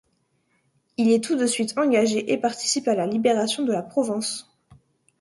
[0.97, 4.51] Il est tout de suite engagé et participe à la libération de la Provence.